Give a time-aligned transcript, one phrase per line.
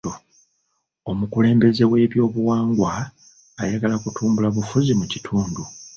[1.11, 2.91] Omukulembeze w'ebyobuwangwa
[3.61, 5.61] ayagala kutumbula bufuzi mu kitundu.